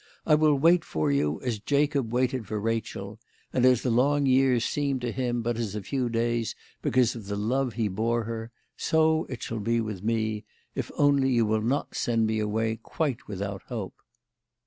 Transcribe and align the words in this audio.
I 0.25 0.33
will 0.33 0.55
wait 0.55 0.83
for 0.83 1.11
you 1.11 1.39
as 1.43 1.59
Jacob 1.59 2.11
waited 2.11 2.47
for 2.47 2.59
Rachel; 2.59 3.19
and 3.53 3.63
as 3.67 3.83
the 3.83 3.91
long 3.91 4.25
years 4.25 4.65
seemed 4.65 4.99
to 5.01 5.11
him 5.11 5.43
but 5.43 5.57
as 5.59 5.75
a 5.75 5.83
few 5.83 6.09
days 6.09 6.55
because 6.81 7.13
of 7.15 7.27
the 7.27 7.35
love 7.35 7.73
he 7.73 7.87
bore 7.87 8.23
her, 8.23 8.51
so 8.75 9.25
it 9.25 9.43
shall 9.43 9.59
be 9.59 9.79
with 9.79 10.01
me, 10.01 10.43
if 10.73 10.89
only 10.97 11.29
you 11.29 11.45
will 11.45 11.61
not 11.61 11.93
send 11.95 12.25
me 12.25 12.39
away 12.39 12.77
quite 12.81 13.27
without 13.27 13.61
hope." 13.67 13.93